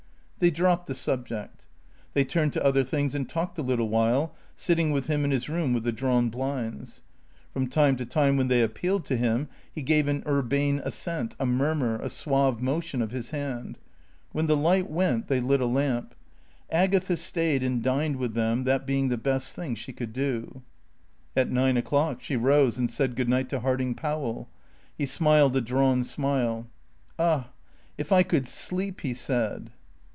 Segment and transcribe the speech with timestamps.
[0.43, 1.67] They dropped the subject.
[2.13, 5.47] They turned to other things and talked a little while, sitting with him in his
[5.47, 7.03] room with the drawn blinds.
[7.53, 11.45] From time to time when they appealed to him, he gave an urbane assent, a
[11.45, 13.77] murmur, a suave motion of his hand.
[14.31, 16.15] When the light went, they lit a lamp.
[16.71, 20.63] Agatha stayed and dined with them, that being the best thing she could do.
[21.35, 24.49] At nine o'clock she rose and said good night to Harding Powell.
[24.97, 26.65] He smiled a drawn smile.
[27.19, 27.49] "Ah
[27.99, 29.69] if I could sleep" he said.